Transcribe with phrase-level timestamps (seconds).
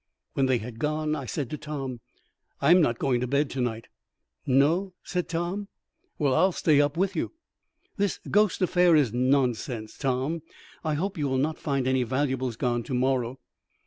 [0.33, 1.99] When they had gone, I said to Tom,
[2.59, 3.85] "I am not going to bed to night."
[4.47, 5.67] "No?" said Tom.
[6.17, 7.33] "Well, I'll stay up with you."
[7.97, 10.41] "This ghost affair is nonsense, Tom.
[10.83, 13.37] I hope you will not find any valuables gone to morrow."